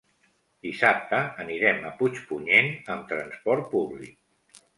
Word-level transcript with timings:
Dissabte 0.67 1.19
anirem 1.43 1.83
a 1.89 1.91
Puigpunyent 1.99 2.73
amb 2.95 3.07
transport 3.13 3.71
públic. 3.77 4.59